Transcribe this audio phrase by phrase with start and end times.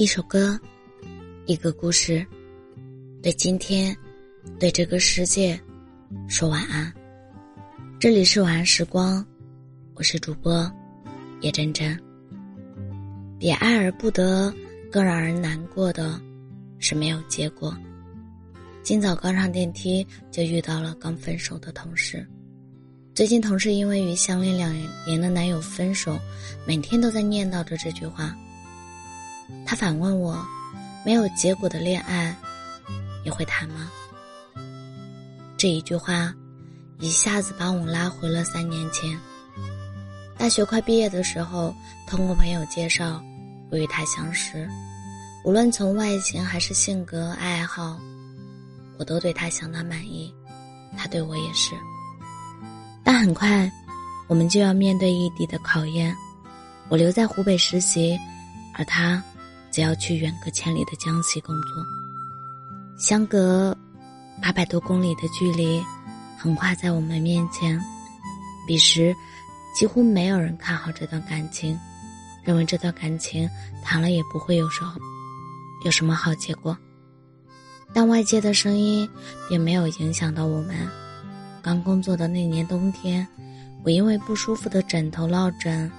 [0.00, 0.58] 一首歌，
[1.44, 2.26] 一个故事，
[3.22, 3.94] 对今天，
[4.58, 5.60] 对这个世界，
[6.26, 6.90] 说晚安。
[7.98, 9.22] 这里是晚安时光，
[9.92, 10.72] 我是主播
[11.42, 11.94] 叶真真。
[13.38, 14.50] 比爱而不得
[14.90, 16.18] 更让人难过的，
[16.78, 17.76] 是没有结果。
[18.82, 22.26] 今早刚上电梯就遇到了刚分手的同事。
[23.14, 24.74] 最近同事因为与相恋两
[25.06, 26.18] 年的男友分手，
[26.66, 28.34] 每天都在念叨着这句话。
[29.66, 30.44] 他反问我
[31.06, 32.34] ：“没有结果的恋爱，
[33.24, 33.90] 你会谈吗？”
[35.56, 36.34] 这一句话，
[36.98, 39.18] 一下子把我拉回了三年前。
[40.38, 41.74] 大学快毕业的时候，
[42.06, 43.22] 通过朋友介绍，
[43.70, 44.68] 我与他相识。
[45.44, 47.98] 无论从外形还是性格、爱好，
[48.98, 50.34] 我都对他相当满意，
[50.96, 51.74] 他对我也是。
[53.04, 53.70] 但很快，
[54.28, 56.14] 我们就要面对异地的考验。
[56.88, 58.18] 我留在湖北实习，
[58.74, 59.22] 而他。
[59.70, 61.84] 则要去远隔千里的江西工作，
[62.98, 63.76] 相隔
[64.42, 65.82] 八百多公里的距离
[66.38, 67.80] 横跨在我们面前。
[68.66, 69.14] 彼时，
[69.74, 71.78] 几乎没有人看好这段感情，
[72.44, 73.48] 认为这段感情
[73.82, 74.94] 谈了也不会有什么
[75.84, 76.76] 有什么好结果。
[77.92, 79.08] 但外界的声音
[79.48, 80.76] 并没有影响到我们。
[81.62, 83.26] 刚工作的那年冬天，
[83.84, 85.90] 我因为不舒服的枕头落枕，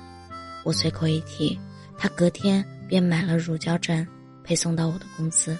[0.64, 1.60] 我随口一提，
[1.98, 2.66] 他隔天。
[2.92, 4.06] 便买了乳胶枕，
[4.44, 5.58] 配送到我的公司。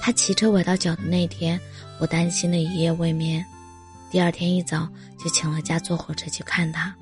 [0.00, 1.60] 他骑车崴到脚的那天，
[1.98, 3.44] 我担心的一夜未眠。
[4.12, 4.88] 第二天一早
[5.18, 6.94] 就请了假，坐火车去看他。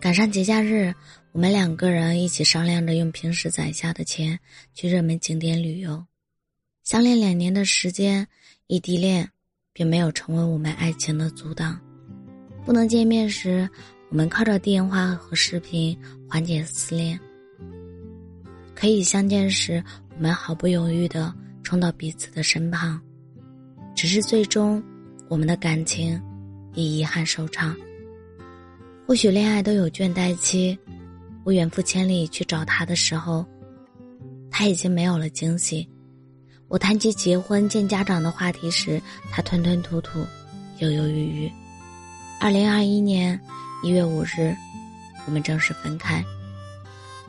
[0.00, 0.92] 赶上节假日，
[1.30, 4.36] 我们两个人一起商量着用平时攒下的钱
[4.74, 6.04] 去热门景点旅游。
[6.82, 8.26] 相恋两年的时间，
[8.66, 9.30] 异地恋
[9.72, 11.78] 并没有成为我们爱情的阻挡。
[12.66, 13.70] 不能见面时，
[14.10, 15.96] 我们靠着电话和视频
[16.28, 17.18] 缓解思念。
[18.78, 19.82] 可以相见时，
[20.14, 21.34] 我们毫不犹豫的
[21.64, 22.96] 冲到彼此的身旁，
[23.92, 24.80] 只是最终，
[25.26, 26.22] 我们的感情
[26.74, 27.74] 以遗憾收场。
[29.04, 30.78] 或许恋爱都有倦怠期，
[31.42, 33.44] 我远赴千里去找他的时候，
[34.48, 35.84] 他已经没有了惊喜。
[36.68, 39.02] 我谈及结婚见家长的话题时，
[39.32, 40.24] 他吞吞吐吐，
[40.78, 41.50] 犹犹豫豫。
[42.38, 43.40] 二零二一年
[43.82, 44.54] 一月五日，
[45.26, 46.24] 我们正式分开。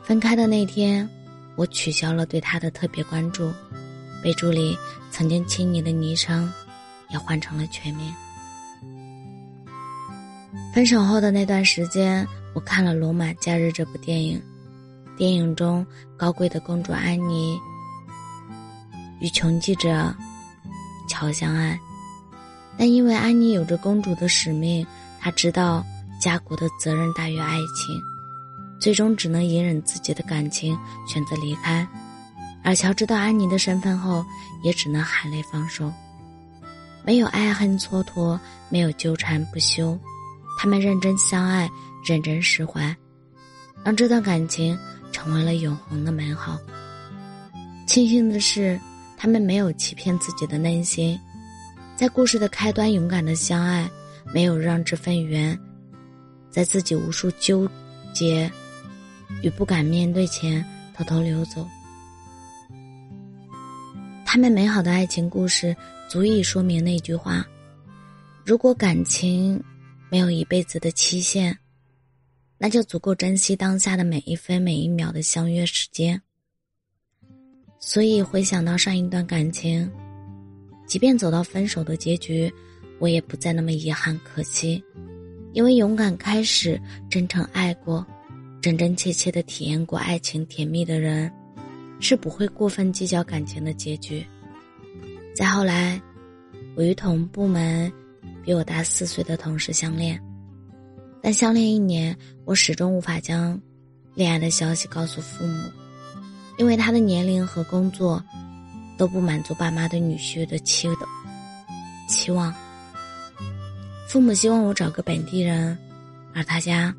[0.04, 1.10] 分开的那天。
[1.56, 3.52] 我取消了对他的特别关注，
[4.22, 4.76] 备注里
[5.10, 6.50] 曾经亲昵的昵称
[7.10, 8.12] 也换成了全名。
[10.72, 14.40] 分手后的那段时间，我看了《罗马假日》这部电影。
[15.16, 15.84] 电影中，
[16.16, 17.58] 高贵的公主安妮
[19.20, 20.14] 与穷记者
[21.10, 21.78] 乔相爱，
[22.78, 24.86] 但因为安妮有着公主的使命，
[25.20, 25.84] 她知道
[26.18, 28.09] 家国的责任大于爱情。
[28.80, 30.76] 最终只能隐忍自己的感情，
[31.06, 31.86] 选择离开。
[32.62, 34.24] 而乔知道安妮的身份后，
[34.62, 35.92] 也只能含泪放手。
[37.04, 39.98] 没有爱恨蹉跎，没有纠缠不休，
[40.58, 41.70] 他们认真相爱，
[42.04, 42.94] 认真释怀，
[43.82, 44.78] 让这段感情
[45.10, 46.58] 成为了永恒的美好。
[47.86, 48.78] 庆幸的是，
[49.16, 51.18] 他们没有欺骗自己的内心，
[51.96, 53.90] 在故事的开端勇敢的相爱，
[54.34, 55.58] 没有让这份缘，
[56.50, 57.66] 在自己无数纠
[58.12, 58.50] 结。
[59.42, 60.64] 与不敢面对前
[60.94, 61.66] 偷偷溜走，
[64.24, 65.74] 他们美好的爱情故事
[66.08, 67.44] 足以说明那句话：
[68.44, 69.62] 如果感情
[70.10, 71.56] 没有一辈子的期限，
[72.58, 76.20] 那就足够珍惜当下的每一分每一秒的相约时间。
[77.78, 79.90] 所以回想到上一段感情，
[80.86, 82.52] 即便走到分手的结局，
[82.98, 84.84] 我也不再那么遗憾可惜，
[85.54, 88.06] 因为勇敢开始，真诚爱过。
[88.60, 91.32] 真真切切的体验过爱情甜蜜的人，
[91.98, 94.24] 是不会过分计较感情的结局。
[95.34, 96.00] 再后来，
[96.76, 97.90] 我与同部门
[98.44, 100.22] 比我大四岁的同事相恋，
[101.22, 103.58] 但相恋一年，我始终无法将
[104.14, 105.62] 恋爱的消息告诉父母，
[106.58, 108.22] 因为他的年龄和工作
[108.98, 111.06] 都不满足爸妈对女婿的期的
[112.06, 112.54] 期望。
[114.06, 115.78] 父母希望我找个本地人，
[116.34, 116.94] 而他家。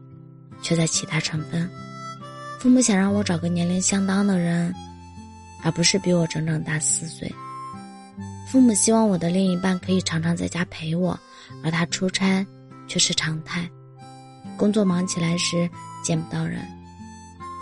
[0.62, 1.70] 却在其他成分。
[2.60, 4.74] 父母想让我找个年龄相当的人，
[5.64, 7.34] 而不是比我整整大四岁。
[8.48, 11.20] 父母希望我的另一半可以常常在家陪我，
[11.64, 12.46] 而他出差
[12.88, 13.70] 却是常态。
[14.58, 15.70] 工作忙起来时
[16.04, 16.62] 见不到人。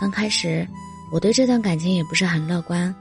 [0.02, 0.68] 刚开始，
[1.12, 2.94] 我对这段感情也不是很乐观，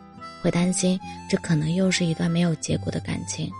[0.42, 0.98] 会担心
[1.28, 3.50] 这可能又是一段没有结果的感情。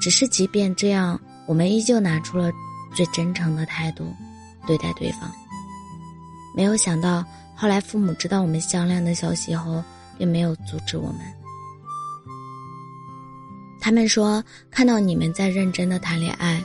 [0.00, 2.50] 只是即便这样，我们依旧拿出了
[2.94, 4.14] 最真诚的态度。
[4.66, 5.30] 对待对方，
[6.54, 7.24] 没有想到，
[7.54, 9.82] 后来父母知道我们相恋的消息后，
[10.18, 11.20] 并没有阻止我们。
[13.80, 16.62] 他们说，看到你们在认真的谈恋爱，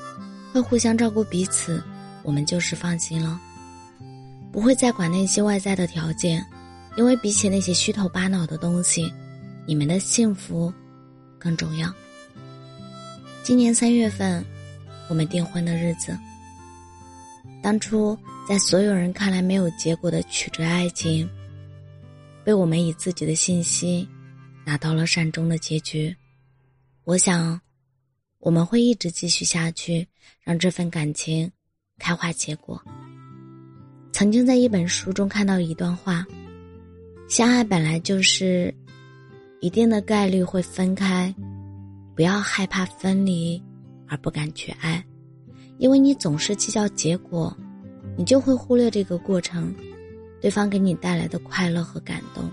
[0.51, 1.83] 会互相照顾彼此，
[2.24, 3.39] 我们就是放心了，
[4.51, 6.44] 不会再管那些外在的条件，
[6.98, 9.13] 因为比起那些虚头巴脑的东西，
[9.68, 10.74] 你们的幸福
[11.38, 11.94] 更重要。
[13.44, 14.44] 今年三月份，
[15.07, 16.18] 我们订婚的日子。
[17.61, 18.17] 当初
[18.47, 21.29] 在所有人看来没有结果的曲折爱情，
[22.43, 24.07] 被我们以自己的信息
[24.65, 26.15] 拿到了善终的结局。
[27.03, 27.59] 我想，
[28.39, 30.07] 我们会一直继续下去，
[30.41, 31.51] 让这份感情
[31.99, 32.81] 开花结果。
[34.11, 36.25] 曾经在一本书中看到一段话：
[37.29, 38.73] 相爱本来就是
[39.61, 41.33] 一定的概率会分开。
[42.13, 43.61] 不要害怕分离，
[44.07, 45.03] 而不敢去爱，
[45.81, 47.57] 因为你总是计较结果，
[48.15, 49.73] 你就会忽略这个过程，
[50.39, 52.47] 对方给你带来的快乐和感动。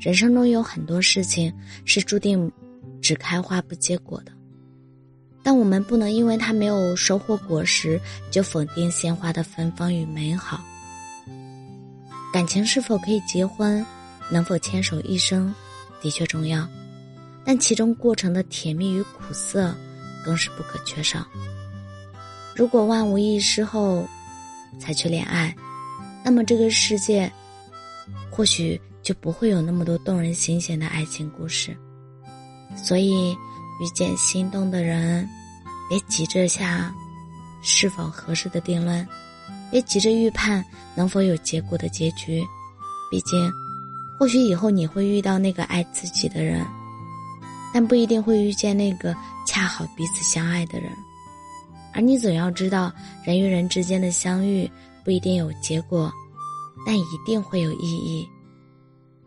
[0.00, 1.52] 人生中有很多事情
[1.84, 2.50] 是注定
[3.02, 4.32] 只开花不结果的，
[5.42, 8.00] 但我们不能因为它没有收获果实，
[8.30, 10.64] 就否定鲜花的芬芳与美好。
[12.32, 13.84] 感情是否可以结婚，
[14.30, 15.54] 能否牵手一生，
[16.00, 16.66] 的确重要。
[17.44, 19.74] 但其中过程的甜蜜与苦涩，
[20.24, 21.26] 更是不可缺少。
[22.54, 24.06] 如果万无一失后，
[24.78, 25.54] 才去恋爱，
[26.24, 27.30] 那么这个世界，
[28.30, 31.76] 或许就不会有那么多动人心弦的爱情故事。
[32.76, 33.32] 所以，
[33.80, 35.28] 遇见心动的人，
[35.88, 36.94] 别急着下
[37.62, 39.06] 是否合适的定论，
[39.70, 40.64] 别急着预判
[40.94, 42.42] 能否有结果的结局。
[43.10, 43.50] 毕竟，
[44.18, 46.64] 或许以后你会遇到那个爱自己的人。
[47.74, 49.16] 但不一定会遇见那个
[49.46, 50.92] 恰好彼此相爱的人，
[51.94, 52.92] 而你总要知道，
[53.24, 54.70] 人与人之间的相遇
[55.04, 56.12] 不一定有结果，
[56.86, 58.28] 但一定会有意义。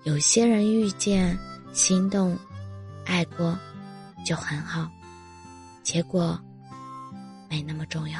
[0.04, 1.38] 有些人遇见、
[1.74, 2.38] 心动、
[3.06, 3.58] 爱过，
[4.26, 4.90] 就很好，
[5.84, 6.40] 结果
[7.50, 8.20] 没那么重要。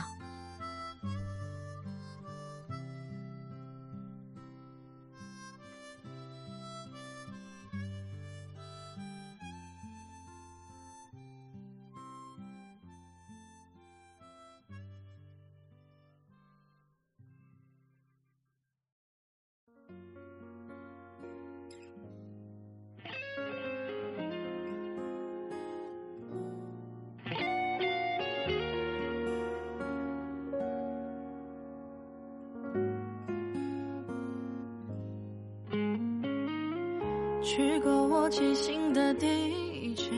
[37.56, 40.12] 去过我寄信的地址，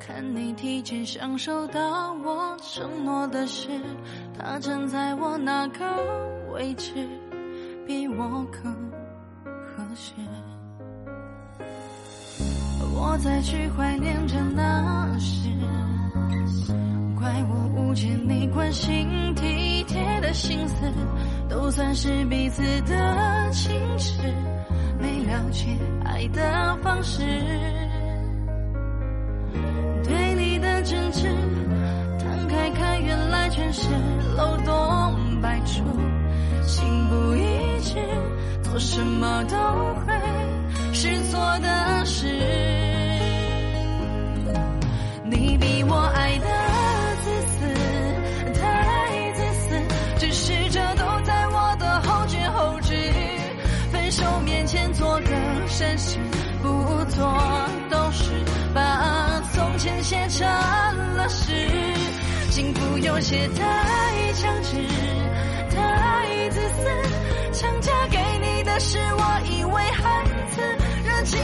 [0.00, 3.68] 看你提前享受到我承诺的事。
[4.36, 5.84] 他站在我那个
[6.52, 6.92] 位置，
[7.86, 8.74] 比我更
[9.44, 10.14] 合适。
[12.92, 15.48] 我再去怀念着那时，
[17.16, 20.92] 怪我误解你关心体贴的心思，
[21.48, 24.14] 都算是彼此的情痴。
[25.00, 27.22] 没了解爱的方式，
[30.04, 31.28] 对你的真挚，
[32.18, 33.88] 摊开看，原来全是
[34.36, 35.82] 漏洞百出。
[36.66, 37.96] 心不一致，
[38.62, 39.56] 做什么都
[40.04, 40.12] 会
[40.92, 42.26] 是错的事。
[45.24, 46.67] 你比我爱的。
[60.08, 60.48] 写成
[61.16, 61.52] 了诗。
[62.48, 64.76] 幸福有些太强制，
[65.70, 67.52] 太自私。
[67.52, 70.62] 强加给你的是我以为汉子，
[71.04, 71.38] 热情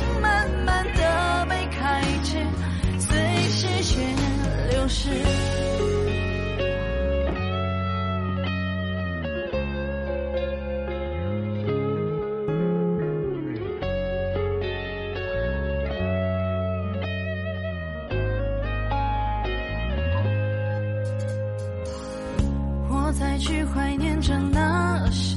[23.18, 25.36] 再去怀念着那时，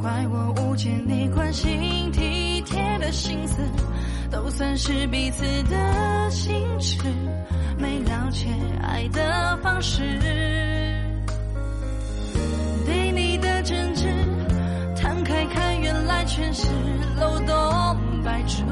[0.00, 3.62] 怪我误解你关心体贴的心思，
[4.30, 6.98] 都算是彼此的心事，
[7.78, 8.46] 没了解
[8.82, 10.02] 爱的方式。
[12.84, 14.06] 对你的真挚，
[14.96, 16.68] 摊开看，原来全是
[17.18, 18.64] 漏洞百出。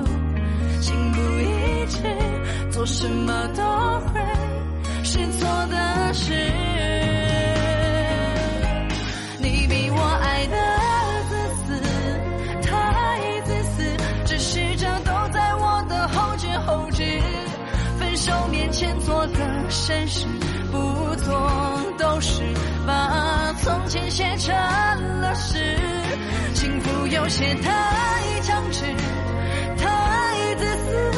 [0.80, 2.02] 心不一致，
[2.70, 3.62] 做什么都
[4.10, 4.20] 会
[5.02, 6.32] 是错的事。
[18.74, 20.26] 绅士，
[20.72, 21.32] 不做
[21.96, 22.42] 都是
[22.84, 24.52] 把从前写成
[25.20, 25.78] 了诗。
[26.54, 28.84] 幸福有些太强制，
[29.78, 31.12] 太自私，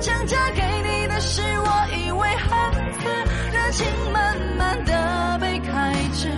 [0.00, 2.50] 想嫁给你的是我以为很
[2.94, 3.00] 死，
[3.52, 6.30] 热情慢慢的被开支，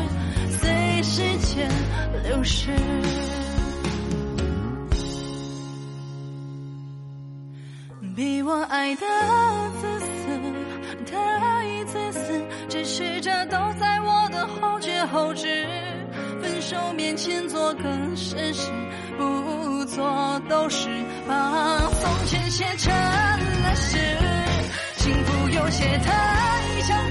[0.59, 1.71] 随时间
[2.25, 2.73] 流逝。
[8.17, 9.01] 比我爱的
[9.81, 9.94] 字
[11.05, 15.67] 太自私，只是这都在我的后觉后知。
[16.41, 18.71] 分手面前做个绅士，
[19.17, 20.89] 不做都是
[21.27, 23.97] 把从前写成了诗。
[24.97, 27.11] 幸福有些太强